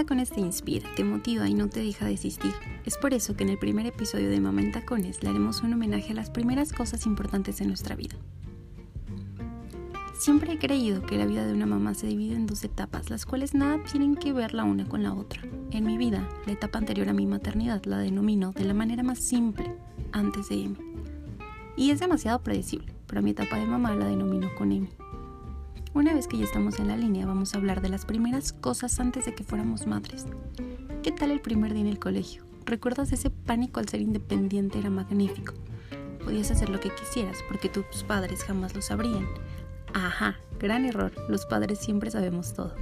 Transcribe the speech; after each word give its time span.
Mamentacones 0.00 0.30
te 0.30 0.40
inspira, 0.40 0.88
te 0.96 1.04
motiva 1.04 1.46
y 1.46 1.52
no 1.52 1.68
te 1.68 1.80
deja 1.80 2.06
desistir. 2.06 2.54
Es 2.86 2.96
por 2.96 3.12
eso 3.12 3.36
que 3.36 3.44
en 3.44 3.50
el 3.50 3.58
primer 3.58 3.84
episodio 3.84 4.30
de 4.30 4.40
Mamentacones 4.40 5.22
le 5.22 5.28
haremos 5.28 5.62
un 5.62 5.74
homenaje 5.74 6.12
a 6.12 6.14
las 6.14 6.30
primeras 6.30 6.72
cosas 6.72 7.04
importantes 7.04 7.60
en 7.60 7.68
nuestra 7.68 7.96
vida. 7.96 8.16
Siempre 10.18 10.54
he 10.54 10.58
creído 10.58 11.02
que 11.02 11.18
la 11.18 11.26
vida 11.26 11.44
de 11.44 11.52
una 11.52 11.66
mamá 11.66 11.92
se 11.92 12.06
divide 12.06 12.34
en 12.34 12.46
dos 12.46 12.64
etapas, 12.64 13.10
las 13.10 13.26
cuales 13.26 13.52
nada 13.52 13.78
tienen 13.84 14.16
que 14.16 14.32
ver 14.32 14.54
la 14.54 14.64
una 14.64 14.88
con 14.88 15.02
la 15.02 15.12
otra. 15.12 15.42
En 15.70 15.84
mi 15.84 15.98
vida, 15.98 16.26
la 16.46 16.52
etapa 16.52 16.78
anterior 16.78 17.10
a 17.10 17.12
mi 17.12 17.26
maternidad 17.26 17.84
la 17.84 17.98
denomino 17.98 18.52
de 18.52 18.64
la 18.64 18.72
manera 18.72 19.02
más 19.02 19.18
simple, 19.18 19.70
antes 20.12 20.48
de 20.48 20.62
Emi. 20.62 20.78
Y 21.76 21.90
es 21.90 22.00
demasiado 22.00 22.42
predecible, 22.42 22.94
pero 23.06 23.20
mi 23.20 23.32
etapa 23.32 23.58
de 23.58 23.66
mamá 23.66 23.94
la 23.94 24.06
denomino 24.06 24.48
con 24.56 24.72
Emi. 24.72 24.88
Una 25.92 26.14
vez 26.14 26.28
que 26.28 26.38
ya 26.38 26.44
estamos 26.44 26.78
en 26.78 26.86
la 26.86 26.96
línea, 26.96 27.26
vamos 27.26 27.52
a 27.52 27.58
hablar 27.58 27.80
de 27.80 27.88
las 27.88 28.04
primeras 28.04 28.52
cosas 28.52 29.00
antes 29.00 29.24
de 29.24 29.34
que 29.34 29.42
fuéramos 29.42 29.88
madres. 29.88 30.24
¿Qué 31.02 31.10
tal 31.10 31.32
el 31.32 31.40
primer 31.40 31.72
día 31.72 31.80
en 31.80 31.88
el 31.88 31.98
colegio? 31.98 32.44
¿Recuerdas 32.64 33.10
ese 33.10 33.28
pánico 33.30 33.80
al 33.80 33.88
ser 33.88 34.00
independiente? 34.00 34.78
Era 34.78 34.88
magnífico. 34.88 35.52
Podías 36.22 36.52
hacer 36.52 36.68
lo 36.68 36.78
que 36.78 36.94
quisieras 36.94 37.38
porque 37.48 37.68
tus 37.68 38.04
padres 38.04 38.44
jamás 38.44 38.76
lo 38.76 38.82
sabrían. 38.82 39.26
Ajá, 39.92 40.36
gran 40.60 40.84
error, 40.84 41.12
los 41.28 41.44
padres 41.44 41.80
siempre 41.80 42.12
sabemos 42.12 42.54
todo. 42.54 42.72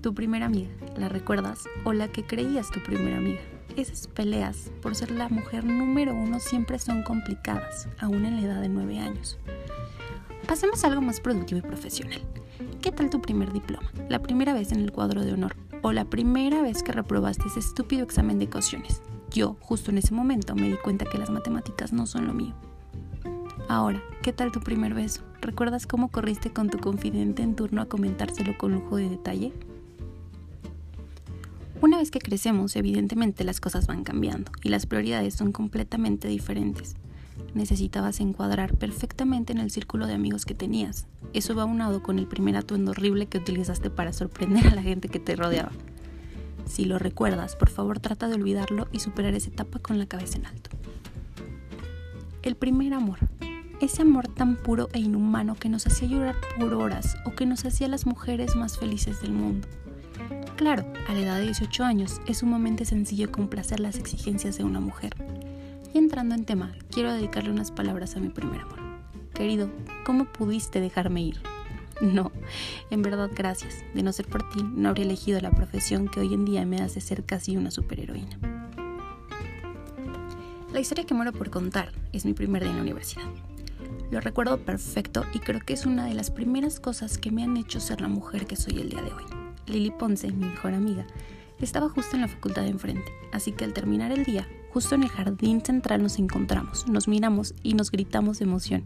Tu 0.00 0.14
primera 0.14 0.46
amiga, 0.46 0.70
¿la 0.96 1.10
recuerdas? 1.10 1.64
O 1.84 1.92
la 1.92 2.08
que 2.08 2.24
creías 2.24 2.70
tu 2.70 2.82
primera 2.82 3.18
amiga. 3.18 3.40
Esas 3.76 4.08
peleas 4.08 4.70
por 4.80 4.94
ser 4.94 5.10
la 5.10 5.28
mujer 5.28 5.64
número 5.64 6.14
uno 6.14 6.40
siempre 6.40 6.78
son 6.78 7.02
complicadas, 7.02 7.88
aún 7.98 8.24
en 8.24 8.36
la 8.36 8.42
edad 8.42 8.62
de 8.62 8.70
nueve 8.70 8.98
años. 8.98 9.38
Pasemos 10.46 10.84
a 10.84 10.88
algo 10.88 11.00
más 11.00 11.20
productivo 11.20 11.58
y 11.58 11.62
profesional. 11.62 12.20
¿Qué 12.80 12.92
tal 12.92 13.10
tu 13.10 13.20
primer 13.20 13.52
diploma? 13.52 13.90
La 14.08 14.20
primera 14.20 14.52
vez 14.52 14.72
en 14.72 14.80
el 14.80 14.92
cuadro 14.92 15.24
de 15.24 15.32
honor 15.32 15.54
o 15.82 15.92
la 15.92 16.04
primera 16.04 16.62
vez 16.62 16.82
que 16.82 16.92
reprobaste 16.92 17.46
ese 17.46 17.60
estúpido 17.60 18.02
examen 18.02 18.38
de 18.38 18.46
ecuaciones. 18.46 19.02
Yo, 19.30 19.56
justo 19.60 19.90
en 19.90 19.98
ese 19.98 20.12
momento, 20.12 20.54
me 20.54 20.68
di 20.68 20.76
cuenta 20.76 21.04
que 21.04 21.18
las 21.18 21.30
matemáticas 21.30 21.92
no 21.92 22.06
son 22.06 22.26
lo 22.26 22.34
mío. 22.34 22.54
Ahora, 23.68 24.02
¿qué 24.22 24.32
tal 24.32 24.50
tu 24.50 24.60
primer 24.60 24.94
beso? 24.94 25.22
¿Recuerdas 25.40 25.86
cómo 25.86 26.08
corriste 26.08 26.52
con 26.52 26.68
tu 26.68 26.78
confidente 26.78 27.42
en 27.42 27.54
turno 27.54 27.80
a 27.82 27.86
comentárselo 27.86 28.58
con 28.58 28.72
lujo 28.72 28.96
de 28.96 29.08
detalle? 29.08 29.52
Una 31.80 31.98
vez 31.98 32.10
que 32.10 32.18
crecemos, 32.18 32.76
evidentemente 32.76 33.44
las 33.44 33.60
cosas 33.60 33.86
van 33.86 34.04
cambiando 34.04 34.50
y 34.62 34.68
las 34.68 34.86
prioridades 34.86 35.34
son 35.34 35.52
completamente 35.52 36.28
diferentes. 36.28 36.96
Necesitabas 37.54 38.20
encuadrar 38.20 38.76
perfectamente 38.76 39.52
en 39.52 39.58
el 39.58 39.70
círculo 39.70 40.06
de 40.06 40.14
amigos 40.14 40.44
que 40.44 40.54
tenías. 40.54 41.06
Eso 41.32 41.54
va 41.54 41.64
unado 41.64 42.02
con 42.02 42.18
el 42.18 42.26
primer 42.26 42.56
atuendo 42.56 42.92
horrible 42.92 43.26
que 43.26 43.38
utilizaste 43.38 43.90
para 43.90 44.12
sorprender 44.12 44.66
a 44.66 44.74
la 44.74 44.82
gente 44.82 45.08
que 45.08 45.20
te 45.20 45.36
rodeaba. 45.36 45.72
Si 46.66 46.84
lo 46.84 46.98
recuerdas, 46.98 47.56
por 47.56 47.70
favor 47.70 48.00
trata 48.00 48.28
de 48.28 48.34
olvidarlo 48.34 48.88
y 48.92 49.00
superar 49.00 49.34
esa 49.34 49.50
etapa 49.50 49.78
con 49.78 49.98
la 49.98 50.06
cabeza 50.06 50.38
en 50.38 50.46
alto. 50.46 50.70
El 52.42 52.56
primer 52.56 52.94
amor 52.94 53.18
ese 53.80 54.02
amor 54.02 54.28
tan 54.28 54.56
puro 54.56 54.90
e 54.92 54.98
inhumano 54.98 55.54
que 55.54 55.70
nos 55.70 55.86
hacía 55.86 56.08
llorar 56.08 56.36
por 56.58 56.74
horas 56.74 57.16
o 57.24 57.30
que 57.34 57.46
nos 57.46 57.64
hacía 57.64 57.88
las 57.88 58.04
mujeres 58.04 58.54
más 58.54 58.78
felices 58.78 59.22
del 59.22 59.32
mundo. 59.32 59.66
Claro, 60.56 60.84
a 61.08 61.14
la 61.14 61.20
edad 61.20 61.38
de 61.38 61.44
18 61.44 61.84
años 61.84 62.20
es 62.26 62.38
sumamente 62.38 62.84
sencillo 62.84 63.32
complacer 63.32 63.80
las 63.80 63.96
exigencias 63.96 64.58
de 64.58 64.64
una 64.64 64.80
mujer. 64.80 65.14
Entrando 65.92 66.36
en 66.36 66.44
tema, 66.44 66.72
quiero 66.92 67.12
dedicarle 67.12 67.50
unas 67.50 67.72
palabras 67.72 68.14
a 68.14 68.20
mi 68.20 68.28
primer 68.28 68.60
amor. 68.60 68.78
Querido, 69.34 69.68
¿cómo 70.04 70.24
pudiste 70.24 70.80
dejarme 70.80 71.22
ir? 71.22 71.42
No, 72.00 72.30
en 72.90 73.02
verdad 73.02 73.28
gracias. 73.34 73.82
De 73.92 74.04
no 74.04 74.12
ser 74.12 74.28
por 74.28 74.48
ti, 74.50 74.62
no 74.62 74.88
habría 74.88 75.04
elegido 75.04 75.40
la 75.40 75.50
profesión 75.50 76.06
que 76.06 76.20
hoy 76.20 76.32
en 76.32 76.44
día 76.44 76.64
me 76.64 76.80
hace 76.80 77.00
ser 77.00 77.24
casi 77.24 77.56
una 77.56 77.72
superheroína. 77.72 78.38
La 80.72 80.78
historia 80.78 81.04
que 81.04 81.14
muero 81.14 81.32
por 81.32 81.50
contar 81.50 81.90
es 82.12 82.24
mi 82.24 82.34
primer 82.34 82.62
día 82.62 82.70
en 82.70 82.76
la 82.76 82.82
universidad. 82.82 83.26
Lo 84.12 84.20
recuerdo 84.20 84.58
perfecto 84.58 85.24
y 85.34 85.40
creo 85.40 85.60
que 85.60 85.72
es 85.72 85.86
una 85.86 86.06
de 86.06 86.14
las 86.14 86.30
primeras 86.30 86.78
cosas 86.78 87.18
que 87.18 87.32
me 87.32 87.42
han 87.42 87.56
hecho 87.56 87.80
ser 87.80 88.00
la 88.00 88.08
mujer 88.08 88.46
que 88.46 88.54
soy 88.54 88.78
el 88.78 88.90
día 88.90 89.02
de 89.02 89.12
hoy. 89.12 89.24
Lili 89.66 89.90
Ponce, 89.90 90.30
mi 90.30 90.46
mejor 90.46 90.72
amiga, 90.72 91.04
estaba 91.60 91.88
justo 91.88 92.14
en 92.14 92.22
la 92.22 92.28
facultad 92.28 92.62
de 92.62 92.68
enfrente, 92.68 93.12
así 93.32 93.50
que 93.50 93.64
al 93.64 93.72
terminar 93.72 94.12
el 94.12 94.24
día, 94.24 94.48
justo 94.72 94.94
en 94.94 95.02
el 95.02 95.08
jardín 95.08 95.60
central 95.60 96.02
nos 96.02 96.18
encontramos, 96.18 96.86
nos 96.88 97.08
miramos 97.08 97.54
y 97.62 97.74
nos 97.74 97.90
gritamos 97.90 98.38
de 98.38 98.44
emoción. 98.44 98.82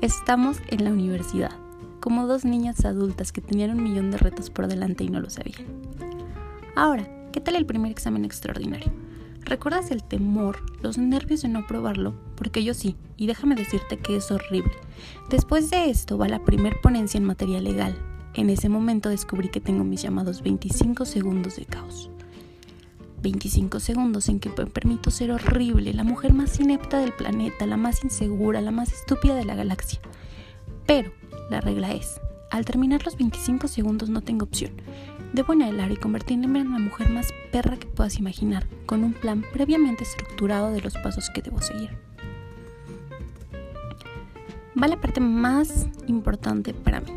Estamos 0.00 0.58
en 0.68 0.84
la 0.84 0.90
universidad, 0.90 1.52
como 2.00 2.26
dos 2.26 2.44
niñas 2.44 2.84
adultas 2.84 3.32
que 3.32 3.40
tenían 3.40 3.70
un 3.70 3.82
millón 3.82 4.10
de 4.10 4.18
retos 4.18 4.50
por 4.50 4.66
delante 4.66 5.04
y 5.04 5.08
no 5.08 5.20
lo 5.20 5.30
sabían. 5.30 5.66
Ahora, 6.74 7.08
¿qué 7.32 7.40
tal 7.40 7.56
el 7.56 7.66
primer 7.66 7.90
examen 7.90 8.24
extraordinario? 8.24 8.92
¿Recuerdas 9.44 9.90
el 9.90 10.04
temor, 10.04 10.58
los 10.82 10.98
nervios 10.98 11.42
de 11.42 11.48
no 11.48 11.66
probarlo? 11.66 12.14
Porque 12.36 12.62
yo 12.62 12.74
sí, 12.74 12.96
y 13.16 13.26
déjame 13.26 13.54
decirte 13.54 13.96
que 13.96 14.16
es 14.16 14.30
horrible. 14.30 14.72
Después 15.30 15.70
de 15.70 15.88
esto 15.88 16.18
va 16.18 16.28
la 16.28 16.44
primer 16.44 16.80
ponencia 16.82 17.16
en 17.18 17.24
materia 17.24 17.60
legal. 17.60 17.98
En 18.34 18.50
ese 18.50 18.68
momento 18.68 19.08
descubrí 19.08 19.48
que 19.48 19.60
tengo 19.60 19.84
mis 19.84 20.02
llamados 20.02 20.42
25 20.42 21.06
segundos 21.06 21.56
de 21.56 21.64
caos. 21.64 22.10
25 23.20 23.80
segundos 23.80 24.28
en 24.28 24.40
que 24.40 24.48
me 24.50 24.66
permito 24.66 25.10
ser 25.10 25.30
horrible, 25.30 25.92
la 25.92 26.04
mujer 26.04 26.32
más 26.32 26.58
inepta 26.60 26.98
del 26.98 27.12
planeta, 27.12 27.66
la 27.66 27.76
más 27.76 28.04
insegura, 28.04 28.60
la 28.60 28.70
más 28.70 28.92
estúpida 28.92 29.34
de 29.34 29.44
la 29.44 29.54
galaxia. 29.54 30.00
Pero 30.86 31.12
la 31.50 31.60
regla 31.60 31.92
es, 31.92 32.20
al 32.50 32.64
terminar 32.64 33.04
los 33.04 33.16
25 33.16 33.68
segundos 33.68 34.08
no 34.08 34.22
tengo 34.22 34.44
opción. 34.44 34.72
Debo 35.32 35.52
anhelar 35.52 35.90
y 35.92 35.96
convertirme 35.96 36.60
en 36.60 36.72
la 36.72 36.78
mujer 36.78 37.10
más 37.10 37.28
perra 37.52 37.76
que 37.76 37.86
puedas 37.86 38.18
imaginar, 38.18 38.66
con 38.86 39.04
un 39.04 39.12
plan 39.12 39.44
previamente 39.52 40.04
estructurado 40.04 40.70
de 40.72 40.80
los 40.80 40.94
pasos 40.94 41.28
que 41.30 41.42
debo 41.42 41.60
seguir. 41.60 41.90
Va 44.80 44.88
la 44.88 45.00
parte 45.00 45.20
más 45.20 45.86
importante 46.06 46.72
para 46.72 47.00
mí, 47.00 47.12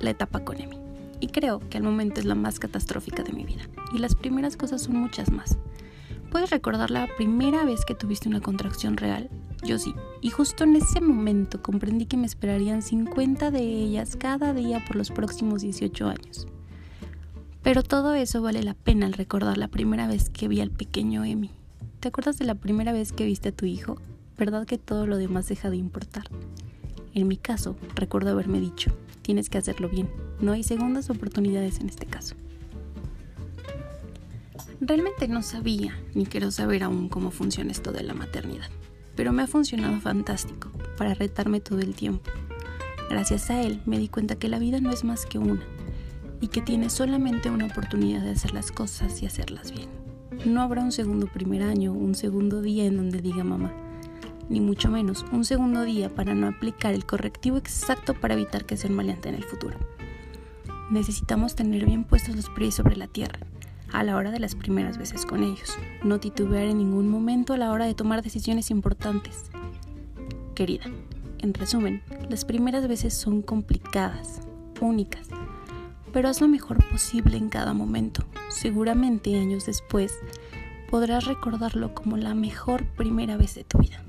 la 0.00 0.10
etapa 0.10 0.44
con 0.44 0.60
Emi. 0.60 0.79
Y 1.20 1.28
creo 1.28 1.60
que 1.68 1.76
al 1.76 1.84
momento 1.84 2.20
es 2.20 2.26
la 2.26 2.34
más 2.34 2.58
catastrófica 2.58 3.22
de 3.22 3.32
mi 3.32 3.44
vida. 3.44 3.62
Y 3.94 3.98
las 3.98 4.14
primeras 4.14 4.56
cosas 4.56 4.82
son 4.82 4.96
muchas 4.96 5.30
más. 5.30 5.58
¿Puedes 6.30 6.50
recordar 6.50 6.90
la 6.90 7.08
primera 7.16 7.64
vez 7.64 7.84
que 7.84 7.94
tuviste 7.94 8.28
una 8.28 8.40
contracción 8.40 8.96
real? 8.96 9.28
Yo 9.64 9.78
sí. 9.78 9.94
Y 10.20 10.30
justo 10.30 10.64
en 10.64 10.76
ese 10.76 11.00
momento 11.00 11.60
comprendí 11.60 12.06
que 12.06 12.16
me 12.16 12.26
esperarían 12.26 12.82
50 12.82 13.50
de 13.50 13.60
ellas 13.60 14.16
cada 14.16 14.54
día 14.54 14.82
por 14.86 14.96
los 14.96 15.10
próximos 15.10 15.62
18 15.62 16.08
años. 16.08 16.46
Pero 17.62 17.82
todo 17.82 18.14
eso 18.14 18.40
vale 18.40 18.62
la 18.62 18.74
pena 18.74 19.06
al 19.06 19.12
recordar 19.12 19.58
la 19.58 19.68
primera 19.68 20.06
vez 20.06 20.30
que 20.30 20.48
vi 20.48 20.60
al 20.60 20.70
pequeño 20.70 21.24
Emi. 21.24 21.50
¿Te 21.98 22.08
acuerdas 22.08 22.38
de 22.38 22.46
la 22.46 22.54
primera 22.54 22.92
vez 22.92 23.12
que 23.12 23.26
viste 23.26 23.50
a 23.50 23.52
tu 23.52 23.66
hijo? 23.66 23.98
¿Verdad 24.38 24.66
que 24.66 24.78
todo 24.78 25.06
lo 25.06 25.18
demás 25.18 25.48
deja 25.48 25.68
de 25.68 25.76
importar? 25.76 26.24
En 27.12 27.28
mi 27.28 27.36
caso, 27.36 27.76
recuerdo 27.94 28.30
haberme 28.30 28.60
dicho, 28.60 28.90
tienes 29.20 29.50
que 29.50 29.58
hacerlo 29.58 29.90
bien, 29.90 30.08
no 30.40 30.52
hay 30.52 30.62
segundas 30.62 31.10
oportunidades 31.10 31.80
en 31.80 31.88
este 31.88 32.06
caso. 32.06 32.34
Realmente 34.80 35.28
no 35.28 35.42
sabía, 35.42 35.98
ni 36.14 36.24
quiero 36.26 36.50
saber 36.50 36.82
aún 36.82 37.08
cómo 37.08 37.30
funciona 37.30 37.70
esto 37.70 37.92
de 37.92 38.02
la 38.02 38.14
maternidad, 38.14 38.70
pero 39.14 39.32
me 39.32 39.42
ha 39.42 39.46
funcionado 39.46 40.00
fantástico 40.00 40.70
para 40.96 41.14
retarme 41.14 41.60
todo 41.60 41.80
el 41.80 41.94
tiempo. 41.94 42.30
Gracias 43.10 43.50
a 43.50 43.62
él 43.62 43.82
me 43.84 43.98
di 43.98 44.08
cuenta 44.08 44.36
que 44.36 44.48
la 44.48 44.58
vida 44.58 44.80
no 44.80 44.90
es 44.90 45.04
más 45.04 45.26
que 45.26 45.38
una, 45.38 45.60
y 46.40 46.48
que 46.48 46.62
tiene 46.62 46.88
solamente 46.88 47.50
una 47.50 47.66
oportunidad 47.66 48.22
de 48.22 48.30
hacer 48.30 48.54
las 48.54 48.72
cosas 48.72 49.22
y 49.22 49.26
hacerlas 49.26 49.72
bien. 49.72 49.88
No 50.46 50.62
habrá 50.62 50.82
un 50.82 50.92
segundo 50.92 51.26
primer 51.26 51.62
año, 51.62 51.92
un 51.92 52.14
segundo 52.14 52.62
día 52.62 52.86
en 52.86 52.96
donde 52.96 53.20
diga 53.20 53.44
mamá, 53.44 53.72
ni 54.48 54.60
mucho 54.60 54.90
menos 54.90 55.24
un 55.32 55.44
segundo 55.44 55.82
día 55.82 56.08
para 56.08 56.34
no 56.34 56.48
aplicar 56.48 56.94
el 56.94 57.04
correctivo 57.04 57.58
exacto 57.58 58.14
para 58.14 58.34
evitar 58.34 58.64
que 58.64 58.76
sea 58.76 58.88
un 58.88 58.96
maleante 58.96 59.28
en 59.28 59.34
el 59.34 59.44
futuro. 59.44 59.76
Necesitamos 60.90 61.54
tener 61.54 61.86
bien 61.86 62.04
puestos 62.04 62.34
los 62.34 62.50
pies 62.50 62.74
sobre 62.74 62.96
la 62.96 63.06
tierra 63.06 63.38
a 63.92 64.02
la 64.04 64.16
hora 64.16 64.30
de 64.30 64.40
las 64.40 64.54
primeras 64.54 64.98
veces 64.98 65.26
con 65.26 65.42
ellos, 65.42 65.76
no 66.02 66.20
titubear 66.20 66.64
en 66.64 66.78
ningún 66.78 67.08
momento 67.08 67.52
a 67.52 67.56
la 67.56 67.70
hora 67.70 67.86
de 67.86 67.94
tomar 67.94 68.22
decisiones 68.22 68.70
importantes. 68.70 69.50
Querida, 70.54 70.84
en 71.38 71.54
resumen, 71.54 72.02
las 72.28 72.44
primeras 72.44 72.86
veces 72.88 73.14
son 73.14 73.42
complicadas, 73.42 74.40
únicas, 74.80 75.28
pero 76.12 76.28
haz 76.28 76.40
lo 76.40 76.48
mejor 76.48 76.84
posible 76.88 77.36
en 77.36 77.48
cada 77.48 77.72
momento. 77.72 78.24
Seguramente 78.48 79.38
años 79.38 79.66
después 79.66 80.18
podrás 80.90 81.24
recordarlo 81.24 81.94
como 81.94 82.16
la 82.16 82.34
mejor 82.34 82.84
primera 82.96 83.36
vez 83.36 83.54
de 83.54 83.64
tu 83.64 83.78
vida. 83.78 84.02